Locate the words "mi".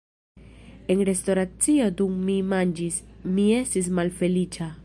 2.31-2.39, 3.37-3.49